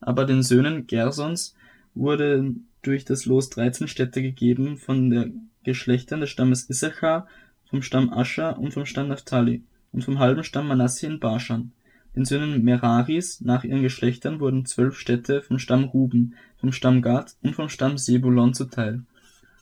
Aber 0.00 0.24
den 0.24 0.42
Söhnen 0.42 0.86
Gersons 0.86 1.54
wurde 1.94 2.54
durch 2.82 3.04
das 3.04 3.26
Los 3.26 3.50
dreizehn 3.50 3.88
Städte 3.88 4.22
gegeben 4.22 4.76
von 4.76 5.10
den 5.10 5.50
Geschlechtern 5.64 6.20
des 6.20 6.30
Stammes 6.30 6.70
Issachar, 6.70 7.26
vom 7.68 7.82
Stamm 7.82 8.12
Ascher 8.12 8.58
und 8.58 8.72
vom 8.72 8.86
Stamm 8.86 9.08
Naphtali 9.08 9.62
und 9.92 10.04
vom 10.04 10.18
halben 10.18 10.44
Stamm 10.44 10.68
Manasse 10.68 11.06
in 11.06 11.20
Baschan. 11.20 11.72
Den 12.16 12.24
Söhnen 12.24 12.64
Meraris 12.64 13.40
nach 13.40 13.64
ihren 13.64 13.82
Geschlechtern 13.82 14.40
wurden 14.40 14.64
zwölf 14.64 14.98
Städte 14.98 15.42
vom 15.42 15.58
Stamm 15.58 15.84
Ruben, 15.84 16.34
vom 16.56 16.72
Stamm 16.72 17.02
Gad 17.02 17.36
und 17.42 17.54
vom 17.54 17.68
Stamm 17.68 17.98
Sebulon 17.98 18.54
zuteil 18.54 19.02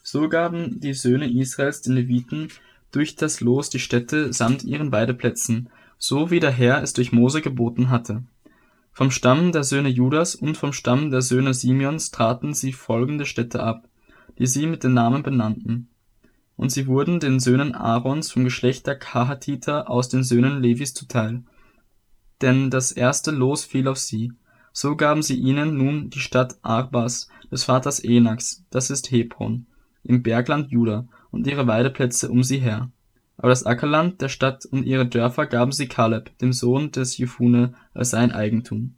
so 0.06 0.28
gaben 0.28 0.78
die 0.78 0.94
Söhne 0.94 1.28
Israels 1.28 1.82
den 1.82 1.94
Leviten 1.94 2.48
durch 2.92 3.16
das 3.16 3.40
Los 3.40 3.70
die 3.70 3.80
Städte 3.80 4.32
samt 4.32 4.62
ihren 4.62 4.92
Weideplätzen, 4.92 5.68
so 5.98 6.30
wie 6.30 6.38
der 6.38 6.52
Herr 6.52 6.80
es 6.80 6.92
durch 6.92 7.10
Mose 7.10 7.42
geboten 7.42 7.90
hatte. 7.90 8.22
Vom 8.96 9.10
Stamm 9.10 9.52
der 9.52 9.62
Söhne 9.62 9.90
Judas 9.90 10.34
und 10.34 10.56
vom 10.56 10.72
Stamm 10.72 11.10
der 11.10 11.20
Söhne 11.20 11.52
Simeons 11.52 12.12
traten 12.12 12.54
sie 12.54 12.72
folgende 12.72 13.26
Städte 13.26 13.62
ab, 13.62 13.86
die 14.38 14.46
sie 14.46 14.66
mit 14.66 14.84
den 14.84 14.94
Namen 14.94 15.22
benannten. 15.22 15.90
Und 16.56 16.72
sie 16.72 16.86
wurden 16.86 17.20
den 17.20 17.38
Söhnen 17.38 17.74
Aarons 17.74 18.32
vom 18.32 18.44
Geschlecht 18.44 18.86
der 18.86 18.98
Kahatiter 18.98 19.90
aus 19.90 20.08
den 20.08 20.22
Söhnen 20.22 20.62
Levis 20.62 20.94
zuteil. 20.94 21.42
Denn 22.40 22.70
das 22.70 22.90
erste 22.90 23.32
Los 23.32 23.66
fiel 23.66 23.86
auf 23.86 23.98
sie. 23.98 24.32
So 24.72 24.96
gaben 24.96 25.20
sie 25.20 25.36
ihnen 25.36 25.76
nun 25.76 26.08
die 26.08 26.20
Stadt 26.20 26.56
Arbas 26.62 27.28
des 27.52 27.64
Vaters 27.64 28.00
Enaks, 28.00 28.64
das 28.70 28.88
ist 28.88 29.10
Hebron, 29.10 29.66
im 30.04 30.22
Bergland 30.22 30.70
Juda 30.70 31.06
und 31.30 31.46
ihre 31.46 31.66
Weideplätze 31.66 32.30
um 32.30 32.42
sie 32.42 32.60
her. 32.60 32.90
Aber 33.36 33.48
das 33.50 33.66
Ackerland 33.66 34.20
der 34.20 34.28
Stadt 34.28 34.64
und 34.66 34.84
ihre 34.84 35.06
Dörfer 35.06 35.46
gaben 35.46 35.72
sie 35.72 35.88
Kaleb, 35.88 36.36
dem 36.38 36.52
Sohn 36.52 36.90
des 36.90 37.18
Jefune, 37.18 37.74
als 37.92 38.10
sein 38.10 38.32
Eigentum. 38.32 38.94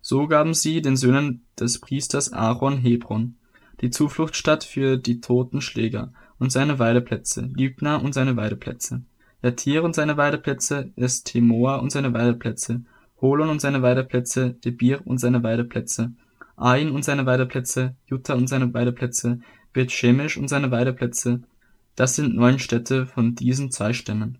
So 0.00 0.26
gaben 0.26 0.54
sie 0.54 0.82
den 0.82 0.96
Söhnen 0.96 1.42
des 1.58 1.80
Priesters 1.80 2.32
Aaron 2.32 2.78
Hebron, 2.78 3.36
die 3.80 3.90
Zufluchtsstadt 3.90 4.64
für 4.64 4.96
die 4.96 5.20
toten 5.20 5.60
Schläger, 5.60 6.12
und 6.38 6.50
seine 6.50 6.78
Weideplätze, 6.78 7.50
Libna 7.54 7.96
und 7.96 8.12
seine 8.12 8.36
Weideplätze, 8.36 9.02
Jatir 9.42 9.84
und 9.84 9.94
seine 9.94 10.16
Weideplätze, 10.16 10.90
Estemoa 10.96 11.76
und 11.76 11.90
seine 11.90 12.12
Weideplätze, 12.12 12.82
Holon 13.20 13.48
und 13.48 13.60
seine 13.60 13.82
Weideplätze, 13.82 14.50
Debir 14.64 15.06
und 15.06 15.18
seine 15.18 15.42
Weideplätze, 15.42 16.12
Ain 16.56 16.90
und 16.90 17.04
seine 17.04 17.26
Weideplätze, 17.26 17.94
Jutta 18.06 18.34
und 18.34 18.48
seine 18.48 18.72
Weideplätze, 18.72 19.40
Bet-Shemesh 19.72 20.36
und 20.36 20.48
seine 20.48 20.70
Weideplätze, 20.70 21.42
das 21.96 22.16
sind 22.16 22.34
neun 22.34 22.58
Städte 22.58 23.06
von 23.06 23.34
diesen 23.34 23.70
zwei 23.70 23.92
Stämmen. 23.92 24.38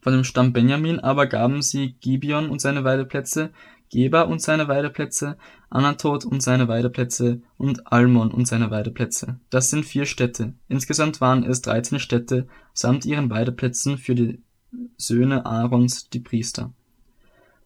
Von 0.00 0.12
dem 0.12 0.24
Stamm 0.24 0.52
Benjamin 0.52 1.00
aber 1.00 1.26
gaben 1.26 1.62
sie 1.62 1.96
Gibeon 2.00 2.48
und 2.48 2.60
seine 2.60 2.84
Weideplätze, 2.84 3.50
Geba 3.90 4.22
und 4.22 4.40
seine 4.40 4.68
Weideplätze, 4.68 5.36
Anatot 5.70 6.24
und 6.24 6.42
seine 6.42 6.68
Weideplätze 6.68 7.40
und 7.56 7.92
Almon 7.92 8.30
und 8.30 8.46
seine 8.46 8.70
Weideplätze. 8.70 9.40
Das 9.50 9.70
sind 9.70 9.84
vier 9.84 10.06
Städte. 10.06 10.54
Insgesamt 10.68 11.20
waren 11.20 11.44
es 11.44 11.62
dreizehn 11.62 11.98
Städte 11.98 12.46
samt 12.72 13.04
ihren 13.04 13.30
Weideplätzen 13.30 13.98
für 13.98 14.14
die 14.14 14.42
Söhne 14.96 15.46
Aarons, 15.46 16.08
die 16.10 16.20
Priester. 16.20 16.72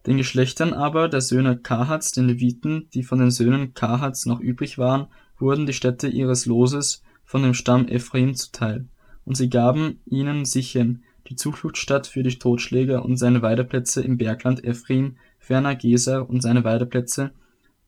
Den 0.07 0.17
Geschlechtern 0.17 0.73
aber 0.73 1.09
der 1.09 1.21
Söhne 1.21 1.59
Kahats, 1.59 2.13
den 2.13 2.27
Leviten, 2.27 2.89
die 2.95 3.03
von 3.03 3.19
den 3.19 3.31
Söhnen 3.31 3.75
Kahats 3.75 4.25
noch 4.25 4.41
übrig 4.41 4.79
waren, 4.79 5.09
wurden 5.39 5.67
die 5.67 5.73
Städte 5.73 6.09
ihres 6.09 6.47
Loses 6.47 7.03
von 7.31 7.45
dem 7.45 7.55
Stamm 7.55 7.87
Ephraim 7.87 8.35
zuteil, 8.35 8.89
und 9.25 9.37
sie 9.37 9.49
gaben 9.49 10.01
ihnen 10.05 10.45
Sichem, 10.45 11.05
die 11.29 11.37
Zufluchtsstadt 11.37 12.09
für 12.09 12.25
die 12.25 12.37
Totschläger 12.37 13.05
und 13.05 13.19
seine 13.19 13.41
Weideplätze 13.41 14.03
im 14.03 14.19
Bergland 14.19 14.65
Ephraim, 14.65 15.17
ferner 15.39 15.77
Geser 15.77 16.29
und 16.29 16.41
seine 16.41 16.65
Weideplätze, 16.65 17.31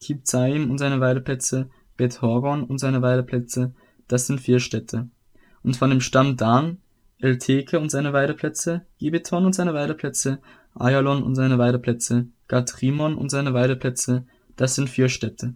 Kibzaim 0.01 0.71
und 0.71 0.79
seine 0.79 1.01
Weideplätze, 1.01 1.69
Bet-Horon 1.97 2.63
und 2.63 2.79
seine 2.79 3.03
Weideplätze, 3.03 3.75
das 4.07 4.29
sind 4.29 4.41
vier 4.41 4.61
Städte. 4.61 5.09
Und 5.65 5.77
von 5.77 5.91
dem 5.91 6.01
Stamm 6.01 6.37
Dan, 6.37 6.79
Elteke 7.19 7.81
und 7.81 7.91
seine 7.91 8.13
Weideplätze, 8.13 8.83
Gibeton 8.99 9.45
und 9.45 9.57
seine 9.57 9.75
Weideplätze, 9.75 10.39
Ayalon 10.73 11.21
und 11.21 11.35
seine 11.35 11.59
Weideplätze, 11.59 12.29
Gatrimon 12.47 13.17
und 13.17 13.33
seine 13.33 13.53
Weideplätze, 13.53 14.25
das 14.55 14.77
sind 14.77 14.89
vier 14.89 15.09
Städte. 15.09 15.55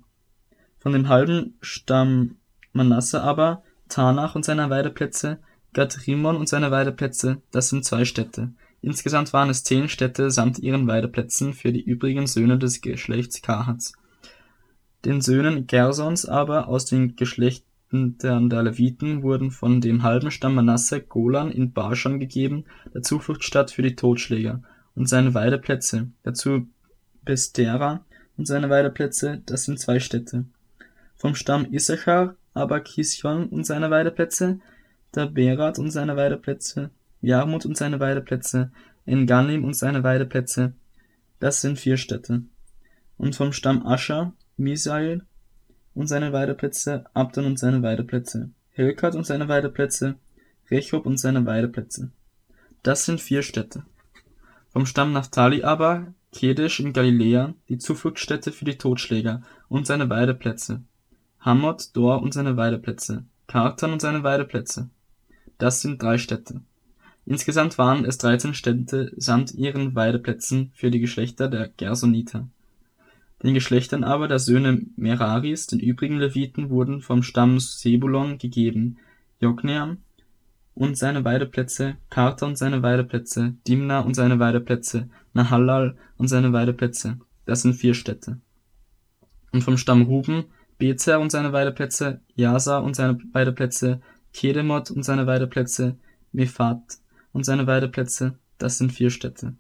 Von 0.81 0.93
dem 0.93 1.09
halben 1.09 1.55
Stamm 1.61 2.39
Manasse 2.73 3.23
aber, 3.23 3.63
Tanach 3.97 4.35
und 4.35 4.45
seine 4.45 4.69
Weideplätze, 4.69 5.39
Gad-Rimon 5.73 6.37
und 6.37 6.49
seine 6.51 6.71
Weideplätze, 6.71 7.41
das 7.51 7.71
sind 7.71 7.85
zwei 7.85 8.05
Städte. 8.05 8.51
Insgesamt 8.83 9.33
waren 9.33 9.49
es 9.49 9.65
zehn 9.65 9.89
Städte 9.89 10.31
samt 10.31 10.59
ihren 10.59 10.87
Weideplätzen 10.87 11.55
für 11.55 11.73
die 11.73 11.83
übrigen 11.83 12.27
Söhne 12.27 12.59
des 12.59 12.83
Geschlechts 12.83 13.41
Kahats. 13.41 13.95
Den 15.07 15.23
Söhnen 15.23 15.67
Gersons 15.67 16.27
aber 16.27 16.69
aus 16.69 16.85
dem 16.85 17.17
Geschlecht 17.17 17.65
Geschlechtern 17.91 18.49
der 18.51 18.63
Leviten 18.63 19.23
wurden 19.23 19.51
von 19.51 19.81
dem 19.81 20.03
halben 20.03 20.31
Stamm 20.31 20.55
Manasse 20.55 21.01
Golan 21.01 21.51
in 21.51 21.73
Baschan 21.73 22.19
gegeben, 22.19 22.65
der 22.93 23.03
Zufluchtsstadt 23.03 23.71
für 23.71 23.83
die 23.83 23.97
Totschläger, 23.97 24.63
und 24.95 25.09
seine 25.09 25.35
Weideplätze, 25.35 26.09
dazu 26.23 26.67
Beestera 27.25 28.05
und 28.37 28.47
seine 28.47 28.71
Weideplätze, 28.71 29.43
das 29.47 29.65
sind 29.65 29.79
zwei 29.79 30.01
Städte. 30.01 30.45
Vom 31.17 31.35
Stamm 31.35 31.73
Issachar 31.73 32.35
aber 32.57 32.81
Kisjon 32.81 33.49
und 33.49 33.65
seine 33.65 33.91
Weideplätze, 33.91 34.61
Daberat 35.13 35.79
und 35.79 35.91
seine 35.91 36.17
Weideplätze, 36.17 36.91
Jarmut 37.21 37.67
und 37.67 37.77
seine 37.77 38.01
Weideplätze, 38.01 38.71
En-Gannim 39.05 39.65
und 39.65 39.75
seine 39.75 40.03
Weideplätze, 40.03 40.73
das 41.39 41.61
sind 41.61 41.79
vier 41.79 41.97
Städte. 41.97 42.43
Und 43.19 43.37
vom 43.37 43.53
Stamm 43.53 43.87
Ascher 43.87 44.33
Misael 44.57 45.23
und 45.95 46.07
seine 46.07 46.33
Weideplätze, 46.33 47.05
Abdon 47.13 47.45
und 47.45 47.59
seine 47.59 47.83
Weideplätze, 47.83 48.51
Helkat 48.71 49.15
und 49.15 49.27
seine 49.27 49.49
Weideplätze, 49.49 50.17
Rechob 50.71 51.07
und 51.07 51.19
seine 51.19 51.45
Weideplätze. 51.45 52.11
Das 52.83 53.05
sind 53.05 53.21
vier 53.21 53.43
Städte. 53.43 53.85
Vom 54.71 54.87
Stamm 54.87 55.13
Naphtali 55.13 55.63
aber 55.63 56.15
Kedesh 56.33 56.81
in 56.81 56.93
Galiläa, 56.93 57.55
die 57.69 57.79
Zufluchtsstätte 57.79 58.53
für 58.53 58.65
die 58.65 58.77
Totschläger, 58.77 59.43
und 59.69 59.87
seine 59.87 60.09
Weideplätze, 60.11 60.83
Hammot, 61.47 61.97
Dor 61.97 62.23
und 62.23 62.35
seine 62.35 62.57
Weideplätze, 62.57 63.25
Kartan 63.47 63.93
und 63.93 64.03
seine 64.03 64.25
Weideplätze. 64.25 64.91
Das 65.59 65.81
sind 65.81 66.03
drei 66.03 66.19
Städte. 66.19 66.61
Insgesamt 67.25 67.79
waren 67.79 68.05
es 68.05 68.19
13 68.19 68.53
Städte 68.53 69.13
samt 69.17 69.55
ihren 69.55 69.95
Weideplätzen 69.95 70.73
für 70.75 70.91
die 70.91 70.99
Geschlechter 70.99 71.47
der 71.47 71.69
Gersoniter. 71.69 72.49
Den 73.45 73.55
Geschlechtern 73.55 74.03
aber 74.03 74.27
der 74.27 74.41
Söhne 74.41 74.83
Meraris, 74.97 75.69
den 75.69 75.79
übrigen 75.79 76.19
Leviten, 76.19 76.69
wurden 76.69 77.01
vom 77.01 77.23
Stamm 77.23 77.61
Sebulon 77.61 78.39
gegeben 78.39 78.97
Jokneam 79.39 79.99
und 80.75 80.99
seine 80.99 81.25
Weideplätze, 81.25 81.95
Karta 82.11 82.47
und 82.47 82.59
seine 82.59 82.83
Weideplätze, 82.83 83.55
Dimna 83.69 84.01
und 84.01 84.15
seine 84.15 84.41
Weideplätze, 84.41 85.09
Nahallal 85.33 85.97
und 86.19 86.27
seine 86.27 86.53
Weideplätze. 86.53 87.21
Das 87.45 87.63
sind 87.63 87.75
vier 87.75 87.95
Städte. 87.95 88.41
Und 89.53 89.63
vom 89.63 89.77
Stamm 89.77 90.03
Ruben, 90.03 90.47
Bezer 90.79 91.21
und 91.21 91.31
seine 91.31 91.53
Weideplätze, 91.53 92.21
Jasa 92.35 92.79
und 92.79 92.95
seine 92.95 93.19
Weideplätze, 93.33 94.01
Kedemot 94.33 94.91
und 94.91 95.03
seine 95.03 95.27
Weideplätze, 95.27 95.97
Mephat 96.33 96.99
und 97.33 97.45
seine 97.45 97.67
Weideplätze, 97.67 98.39
das 98.59 98.79
sind 98.79 98.93
vier 98.93 99.11
Städte. 99.11 99.55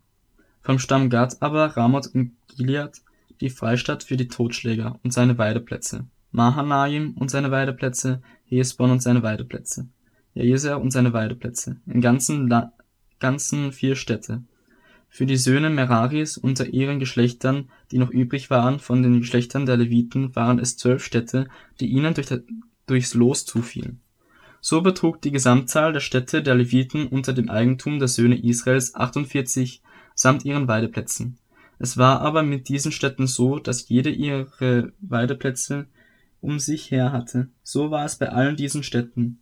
Vom 0.60 0.78
Stamm 0.78 1.10
Gad 1.10 1.36
aber 1.40 1.76
Ramoth 1.76 2.08
und 2.14 2.32
Gilead, 2.48 3.00
die 3.40 3.50
Freistadt 3.50 4.02
für 4.02 4.16
die 4.16 4.28
Totschläger 4.28 4.98
und 5.02 5.12
seine 5.12 5.38
Weideplätze, 5.38 6.06
Mahanaim 6.32 7.14
und 7.18 7.30
seine 7.30 7.50
Weideplätze, 7.50 8.20
Hesbon 8.44 8.90
und 8.90 9.02
seine 9.02 9.22
Weideplätze, 9.22 9.88
Jaeser 10.34 10.80
und 10.80 10.90
seine 10.90 11.12
Weideplätze, 11.12 11.76
im 11.86 12.00
ganzen, 12.00 12.48
La 12.48 12.72
ganzen 13.20 13.72
vier 13.72 13.96
Städte. 13.96 14.42
Für 15.08 15.26
die 15.26 15.36
Söhne 15.36 15.70
Meraris 15.70 16.36
unter 16.36 16.66
ihren 16.66 16.98
Geschlechtern, 16.98 17.70
die 17.90 17.98
noch 17.98 18.10
übrig 18.10 18.50
waren 18.50 18.78
von 18.78 19.02
den 19.02 19.20
Geschlechtern 19.20 19.66
der 19.66 19.76
Leviten, 19.76 20.36
waren 20.36 20.58
es 20.58 20.76
zwölf 20.76 21.04
Städte, 21.04 21.48
die 21.80 21.86
ihnen 21.86 22.14
durch 22.14 22.28
durchs 22.86 23.14
Los 23.14 23.44
zufielen. 23.44 24.00
So 24.60 24.80
betrug 24.80 25.20
die 25.20 25.30
Gesamtzahl 25.30 25.92
der 25.92 26.00
Städte 26.00 26.42
der 26.42 26.54
Leviten 26.54 27.06
unter 27.06 27.32
dem 27.32 27.50
Eigentum 27.50 27.98
der 27.98 28.08
Söhne 28.08 28.40
Israels 28.42 28.94
48 28.94 29.82
samt 30.14 30.44
ihren 30.44 30.66
Weideplätzen. 30.66 31.38
Es 31.78 31.98
war 31.98 32.20
aber 32.20 32.42
mit 32.42 32.68
diesen 32.68 32.90
Städten 32.90 33.26
so, 33.26 33.58
dass 33.58 33.88
jede 33.88 34.10
ihre 34.10 34.92
Weideplätze 35.00 35.86
um 36.40 36.58
sich 36.58 36.90
her 36.90 37.12
hatte. 37.12 37.48
So 37.62 37.90
war 37.90 38.04
es 38.04 38.16
bei 38.16 38.30
allen 38.30 38.56
diesen 38.56 38.82
Städten. 38.82 39.40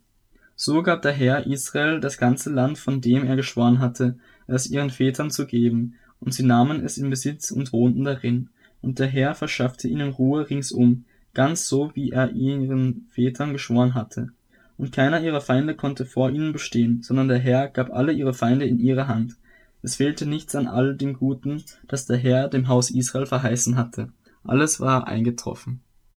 So 0.55 0.83
gab 0.83 1.01
der 1.01 1.11
Herr 1.11 1.47
Israel 1.47 1.99
das 1.99 2.17
ganze 2.17 2.49
Land, 2.49 2.77
von 2.77 3.01
dem 3.01 3.25
er 3.25 3.35
geschworen 3.35 3.79
hatte, 3.79 4.17
es 4.47 4.69
ihren 4.69 4.89
Vätern 4.89 5.31
zu 5.31 5.45
geben, 5.45 5.95
und 6.19 6.33
sie 6.33 6.43
nahmen 6.43 6.83
es 6.83 6.97
in 6.97 7.09
Besitz 7.09 7.51
und 7.51 7.73
wohnten 7.73 8.03
darin. 8.03 8.49
Und 8.81 8.99
der 8.99 9.07
Herr 9.07 9.35
verschaffte 9.35 9.87
ihnen 9.87 10.09
Ruhe 10.09 10.49
ringsum, 10.49 11.05
ganz 11.33 11.67
so, 11.67 11.91
wie 11.93 12.11
er 12.11 12.31
ihren 12.31 13.07
Vätern 13.09 13.53
geschworen 13.53 13.93
hatte. 13.93 14.29
Und 14.77 14.91
keiner 14.91 15.21
ihrer 15.21 15.41
Feinde 15.41 15.75
konnte 15.75 16.05
vor 16.05 16.29
ihnen 16.29 16.51
bestehen, 16.51 17.01
sondern 17.01 17.27
der 17.27 17.39
Herr 17.39 17.69
gab 17.69 17.91
alle 17.91 18.11
ihre 18.11 18.33
Feinde 18.33 18.65
in 18.65 18.79
ihre 18.79 19.07
Hand. 19.07 19.35
Es 19.81 19.95
fehlte 19.95 20.25
nichts 20.25 20.55
an 20.55 20.67
all 20.67 20.95
dem 20.95 21.13
Guten, 21.13 21.63
das 21.87 22.05
der 22.05 22.17
Herr 22.17 22.47
dem 22.47 22.67
Haus 22.67 22.89
Israel 22.89 23.25
verheißen 23.25 23.77
hatte. 23.77 24.09
Alles 24.43 24.79
war 24.79 25.07
eingetroffen. 25.07 25.81